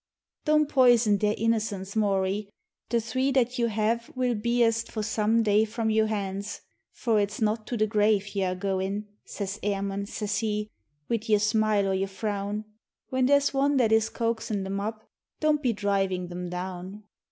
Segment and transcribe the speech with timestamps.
[0.45, 2.49] "Don't poison their innocence, Maury;
[2.89, 7.19] the three that you have 'Ll be as't for some day from your hands, for
[7.19, 10.71] it's not to the grave Ye are goin'," says Emun, says he,
[11.07, 12.65] "wid your smile or your frown;
[13.09, 15.07] When there's Wan that is coaxin' them up,
[15.39, 17.03] don't be dhrivin' thim down."